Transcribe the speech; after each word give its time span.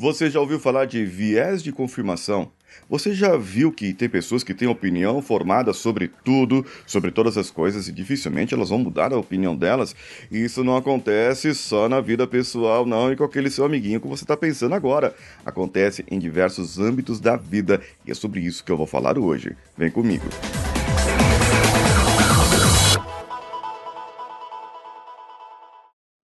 Você 0.00 0.30
já 0.30 0.40
ouviu 0.40 0.58
falar 0.58 0.86
de 0.86 1.04
viés 1.04 1.62
de 1.62 1.70
confirmação? 1.70 2.50
Você 2.88 3.12
já 3.12 3.36
viu 3.36 3.70
que 3.70 3.92
tem 3.92 4.08
pessoas 4.08 4.42
que 4.42 4.54
têm 4.54 4.66
opinião 4.66 5.20
formada 5.20 5.74
sobre 5.74 6.08
tudo, 6.24 6.64
sobre 6.86 7.10
todas 7.10 7.36
as 7.36 7.50
coisas, 7.50 7.86
e 7.86 7.92
dificilmente 7.92 8.54
elas 8.54 8.70
vão 8.70 8.78
mudar 8.78 9.12
a 9.12 9.18
opinião 9.18 9.54
delas? 9.54 9.94
Isso 10.32 10.64
não 10.64 10.74
acontece 10.74 11.54
só 11.54 11.86
na 11.86 12.00
vida 12.00 12.26
pessoal, 12.26 12.86
não, 12.86 13.12
e 13.12 13.16
com 13.16 13.24
aquele 13.24 13.50
seu 13.50 13.66
amiguinho 13.66 14.00
que 14.00 14.08
você 14.08 14.24
está 14.24 14.38
pensando 14.38 14.74
agora. 14.74 15.14
Acontece 15.44 16.02
em 16.10 16.18
diversos 16.18 16.78
âmbitos 16.78 17.20
da 17.20 17.36
vida, 17.36 17.82
e 18.06 18.10
é 18.10 18.14
sobre 18.14 18.40
isso 18.40 18.64
que 18.64 18.72
eu 18.72 18.78
vou 18.78 18.86
falar 18.86 19.18
hoje. 19.18 19.54
Vem 19.76 19.90
comigo. 19.90 20.24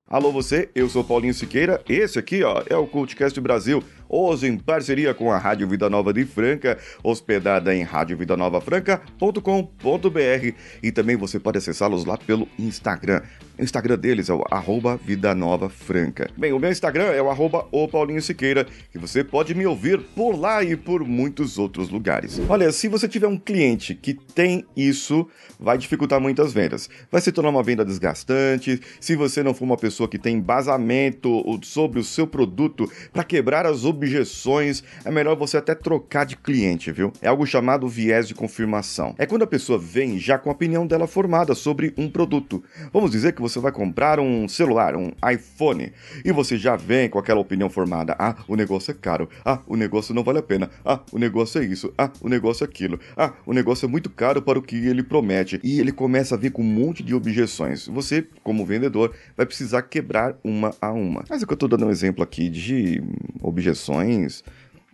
Alô 0.08 0.30
você, 0.30 0.68
eu 0.72 0.88
sou 0.88 1.02
Paulinho 1.02 1.34
Siqueira, 1.34 1.82
esse 1.88 2.16
aqui 2.16 2.44
ó 2.44 2.62
é 2.70 2.76
o 2.76 2.86
Cultcast 2.86 3.40
Brasil, 3.40 3.82
hoje 4.08 4.46
em 4.46 4.56
parceria 4.58 5.14
com 5.14 5.32
a 5.32 5.38
Rádio 5.38 5.68
Vida 5.68 5.90
Nova 5.90 6.12
de 6.12 6.24
Franca, 6.24 6.78
hospedada 7.02 7.74
em 7.74 7.82
radiovidanovafranca.com.br 7.82 10.54
e 10.82 10.92
também 10.92 11.16
você 11.16 11.38
pode 11.38 11.58
acessá-los 11.58 12.04
lá 12.04 12.16
pelo 12.16 12.48
Instagram. 12.58 13.22
O 13.58 13.62
Instagram 13.62 13.98
deles 13.98 14.28
é 14.28 14.34
o 14.34 14.44
arroba 14.50 14.96
Vida 14.96 15.34
Nova 15.34 15.70
Franca. 15.70 16.28
Bem, 16.36 16.52
o 16.52 16.58
meu 16.58 16.70
Instagram 16.70 17.06
é 17.06 17.22
o 17.22 17.30
arroba 17.30 17.66
o 17.72 17.88
Paulinho 17.88 18.20
Siqueira 18.20 18.66
e 18.94 18.98
você 18.98 19.24
pode 19.24 19.54
me 19.54 19.66
ouvir 19.66 19.98
por 20.14 20.38
lá 20.38 20.62
e 20.62 20.76
por 20.76 21.02
muitos 21.04 21.58
outros 21.58 21.88
lugares. 21.88 22.38
Olha, 22.48 22.70
se 22.70 22.86
você 22.88 23.08
tiver 23.08 23.28
um 23.28 23.38
cliente 23.38 23.94
que 23.94 24.12
tem 24.12 24.66
isso, 24.76 25.26
vai 25.58 25.78
dificultar 25.78 26.20
muitas 26.20 26.52
vendas. 26.52 26.90
Vai 27.10 27.22
se 27.22 27.32
tornar 27.32 27.48
uma 27.48 27.62
venda 27.62 27.84
desgastante, 27.84 28.80
se 29.00 29.16
você 29.16 29.42
não 29.42 29.54
for 29.54 29.64
uma 29.64 29.76
pessoa 29.76 30.08
que 30.08 30.18
tem 30.18 30.36
embasamento 30.36 31.42
sobre 31.62 31.98
o 31.98 32.04
seu 32.04 32.26
produto 32.26 32.90
para 33.12 33.24
quebrar 33.24 33.64
as 33.64 33.84
objeções, 33.96 34.84
é 35.04 35.10
melhor 35.10 35.34
você 35.36 35.56
até 35.56 35.74
trocar 35.74 36.24
de 36.24 36.36
cliente, 36.36 36.92
viu? 36.92 37.12
É 37.22 37.28
algo 37.28 37.46
chamado 37.46 37.88
viés 37.88 38.28
de 38.28 38.34
confirmação. 38.34 39.14
É 39.18 39.26
quando 39.26 39.42
a 39.42 39.46
pessoa 39.46 39.78
vem 39.78 40.18
já 40.18 40.38
com 40.38 40.50
a 40.50 40.52
opinião 40.52 40.86
dela 40.86 41.06
formada 41.06 41.54
sobre 41.54 41.92
um 41.96 42.08
produto. 42.08 42.62
Vamos 42.92 43.10
dizer 43.10 43.32
que 43.32 43.40
você 43.40 43.58
vai 43.58 43.72
comprar 43.72 44.20
um 44.20 44.46
celular, 44.46 44.94
um 44.94 45.10
iPhone, 45.32 45.92
e 46.24 46.30
você 46.30 46.56
já 46.56 46.76
vem 46.76 47.08
com 47.08 47.18
aquela 47.18 47.40
opinião 47.40 47.70
formada. 47.70 48.14
Ah, 48.18 48.36
o 48.46 48.54
negócio 48.54 48.90
é 48.90 48.94
caro. 48.94 49.28
Ah, 49.44 49.60
o 49.66 49.76
negócio 49.76 50.14
não 50.14 50.22
vale 50.22 50.38
a 50.38 50.42
pena. 50.42 50.70
Ah, 50.84 51.00
o 51.10 51.18
negócio 51.18 51.60
é 51.60 51.64
isso. 51.64 51.92
Ah, 51.96 52.10
o 52.20 52.28
negócio 52.28 52.64
é 52.64 52.66
aquilo. 52.66 53.00
Ah, 53.16 53.32
o 53.46 53.52
negócio 53.52 53.86
é 53.86 53.88
muito 53.88 54.10
caro 54.10 54.42
para 54.42 54.58
o 54.58 54.62
que 54.62 54.76
ele 54.76 55.02
promete. 55.02 55.58
E 55.64 55.80
ele 55.80 55.92
começa 55.92 56.34
a 56.34 56.38
vir 56.38 56.52
com 56.52 56.62
um 56.62 56.64
monte 56.64 57.02
de 57.02 57.14
objeções. 57.14 57.86
Você, 57.88 58.26
como 58.42 58.66
vendedor, 58.66 59.14
vai 59.36 59.46
precisar 59.46 59.82
quebrar 59.82 60.36
uma 60.44 60.74
a 60.80 60.92
uma. 60.92 61.24
Mas 61.28 61.42
é 61.42 61.46
que 61.46 61.52
eu 61.52 61.54
estou 61.54 61.68
dando 61.68 61.86
um 61.86 61.90
exemplo 61.90 62.22
aqui 62.22 62.48
de 62.48 63.02
objeções 63.40 63.85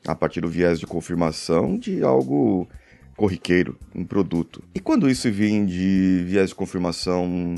a 0.06 0.14
partir 0.14 0.40
do 0.40 0.48
viés 0.48 0.80
de 0.80 0.86
confirmação 0.86 1.78
de 1.78 2.02
algo 2.02 2.68
corriqueiro, 3.16 3.78
um 3.94 4.04
produto. 4.04 4.62
E 4.74 4.80
quando 4.80 5.08
isso 5.08 5.30
vem 5.30 5.64
de 5.64 6.24
viés 6.26 6.48
de 6.48 6.54
confirmação 6.54 7.54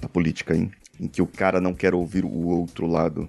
da 0.00 0.08
política, 0.08 0.54
hein? 0.54 0.70
Em 0.98 1.06
que 1.06 1.20
o 1.20 1.26
cara 1.26 1.60
não 1.60 1.74
quer 1.74 1.94
ouvir 1.94 2.24
o 2.24 2.46
outro 2.46 2.86
lado. 2.86 3.28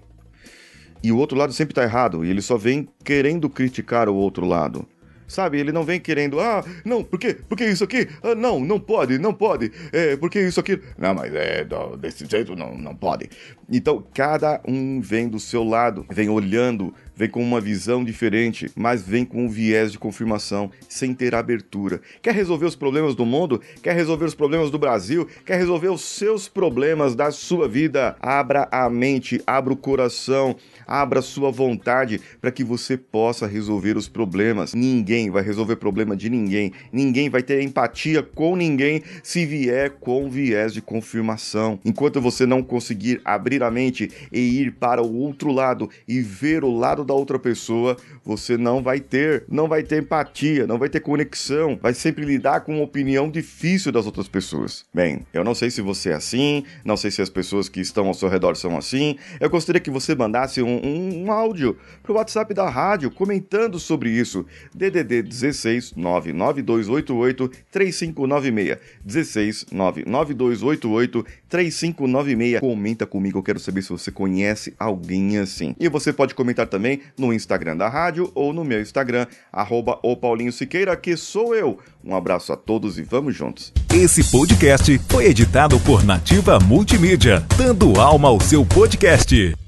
E 1.04 1.12
o 1.12 1.18
outro 1.18 1.38
lado 1.38 1.52
sempre 1.52 1.74
tá 1.74 1.84
errado, 1.84 2.24
e 2.24 2.30
ele 2.30 2.42
só 2.42 2.58
vem 2.58 2.88
querendo 3.04 3.50
criticar 3.50 4.08
o 4.08 4.16
outro 4.16 4.46
lado. 4.46 4.88
Sabe, 5.28 5.60
ele 5.60 5.72
não 5.72 5.84
vem 5.84 6.00
querendo, 6.00 6.40
ah, 6.40 6.64
não, 6.86 7.04
por 7.04 7.18
quê? 7.18 7.34
Por 7.34 7.58
que 7.58 7.66
isso 7.66 7.84
aqui? 7.84 8.08
Ah, 8.22 8.36
não, 8.36 8.60
não 8.60 8.80
pode, 8.80 9.18
não 9.18 9.34
pode. 9.34 9.72
É, 9.92 10.16
por 10.16 10.30
que 10.30 10.40
isso 10.40 10.60
aqui? 10.60 10.80
Não, 10.98 11.14
mas 11.14 11.34
é 11.34 11.66
desse 11.98 12.26
jeito 12.26 12.56
não, 12.56 12.78
não 12.78 12.96
pode. 12.96 13.30
Então, 13.70 14.06
cada 14.14 14.62
um 14.68 15.02
vem 15.02 15.28
do 15.28 15.40
seu 15.40 15.64
lado, 15.64 16.06
vem 16.10 16.30
olhando, 16.30 16.94
vem 17.16 17.30
com 17.30 17.44
uma 17.44 17.62
visão 17.62 18.04
diferente, 18.04 18.70
mas 18.76 19.02
vem 19.02 19.26
com 19.26 19.46
um 19.46 19.50
viés 19.50 19.92
de 19.92 20.00
confirmação, 20.00 20.72
sem 20.90 21.14
ter 21.14 21.36
abertura. 21.36 22.02
Quer 22.22 22.34
resolver 22.34 22.66
os 22.66 22.76
problemas 22.76 23.16
do 23.16 23.26
mundo? 23.26 23.62
Quer 23.82 23.96
resolver 23.96 24.26
os 24.26 24.36
problemas 24.36 24.72
do 24.72 24.80
Brasil? 24.80 25.28
Quer 25.46 25.58
resolver 25.58 25.90
os 25.90 26.02
seus 26.02 26.48
problemas 26.48 27.16
da 27.16 27.32
sua 27.32 27.68
vida? 27.68 28.16
Abra 28.20 28.68
a 28.72 28.90
mente, 28.90 29.42
abra 29.46 29.74
o 29.74 29.78
coração, 29.78 30.56
abra 30.88 31.20
a 31.20 31.24
sua 31.24 31.52
vontade 31.52 32.20
para 32.42 32.52
que 32.52 32.64
você 32.64 32.98
possa 32.98 33.48
resolver 33.48 33.98
os 33.98 34.08
problemas. 34.08 34.74
Ninguém 34.74 35.30
vai 35.30 35.44
resolver 35.44 35.76
problema 35.76 36.16
de 36.16 36.30
ninguém. 36.30 36.72
Ninguém 36.92 37.30
vai 37.30 37.44
ter 37.44 37.62
empatia 37.62 38.24
com 38.24 38.56
ninguém 38.56 39.04
se 39.22 39.46
vier 39.46 39.92
com 40.00 40.30
viés 40.30 40.74
de 40.74 40.82
confirmação. 40.82 41.80
Enquanto 41.86 42.22
você 42.22 42.46
não 42.46 42.64
conseguir 42.64 43.22
abrir 43.24 43.64
a 43.64 43.72
mente 43.72 44.10
e 44.32 44.62
ir 44.62 44.74
para 44.74 45.02
o 45.02 45.16
outro 45.16 45.52
lado 45.52 45.90
e 46.08 46.22
ver 46.22 46.64
o 46.64 46.72
lado 46.72 47.03
da 47.04 47.14
outra 47.14 47.38
pessoa, 47.40 47.98
você 48.24 48.58
não 48.58 48.82
vai 48.82 49.00
ter, 49.00 49.44
não 49.48 49.68
vai 49.68 49.84
ter 49.84 50.02
empatia, 50.02 50.66
não 50.66 50.78
vai 50.78 50.90
ter 50.90 51.00
conexão, 51.00 51.78
vai 51.82 51.94
sempre 51.94 52.26
lidar 52.26 52.62
com 52.62 52.76
uma 52.76 52.84
opinião 52.84 53.30
difícil 53.30 53.92
das 53.92 54.06
outras 54.06 54.28
pessoas. 54.28 54.86
Bem, 54.94 55.26
eu 55.34 55.44
não 55.44 55.56
sei 55.56 55.70
se 55.70 55.82
você 55.82 56.10
é 56.10 56.14
assim, 56.14 56.64
não 56.84 56.98
sei 56.98 57.12
se 57.12 57.22
as 57.22 57.30
pessoas 57.30 57.68
que 57.70 57.82
estão 57.82 58.08
ao 58.08 58.14
seu 58.14 58.30
redor 58.30 58.56
são 58.56 58.78
assim. 58.78 59.18
Eu 59.40 59.50
gostaria 59.50 59.82
que 59.82 59.90
você 59.90 60.16
mandasse 60.16 60.62
um, 60.62 60.80
um, 60.86 61.24
um 61.26 61.32
áudio 61.32 61.78
pro 62.02 62.16
WhatsApp 62.16 62.54
da 62.54 62.70
rádio 62.70 63.12
comentando 63.12 63.80
sobre 63.80 64.10
isso. 64.10 64.46
DDD 64.74 65.22
16 65.24 65.94
99288 65.96 67.52
3596 67.72 68.78
16 69.04 69.66
99288 69.72 71.26
3596. 71.50 72.60
Comenta 72.60 73.06
comigo, 73.06 73.40
eu 73.40 73.44
quero 73.44 73.60
saber 73.60 73.82
se 73.82 73.90
você 73.90 74.12
conhece 74.12 74.74
alguém 74.78 75.38
assim. 75.38 75.76
E 75.80 75.88
você 75.88 76.12
pode 76.12 76.34
comentar 76.34 76.68
também 76.94 77.02
no 77.18 77.34
Instagram 77.34 77.78
da 77.78 77.90
rádio 77.90 78.32
ou 78.36 78.54
no 78.54 78.64
meu 78.64 78.82
Instagram, 78.82 79.26
arroba 79.52 80.00
o 80.04 80.16
Paulinho 80.16 80.52
Siqueira, 80.52 80.96
que 80.96 81.16
sou 81.18 81.56
eu. 81.56 81.80
Um 82.04 82.16
abraço 82.16 82.52
a 82.54 82.58
todos 82.58 83.00
e 83.00 83.04
vamos 83.04 83.36
juntos. 83.36 83.72
Esse 83.94 84.24
podcast 84.30 84.98
foi 85.10 85.26
editado 85.26 85.80
por 85.80 86.04
Nativa 86.04 86.60
Multimídia, 86.60 87.46
dando 87.58 88.00
alma 88.00 88.30
ao 88.30 88.40
seu 88.40 88.66
podcast. 88.66 89.63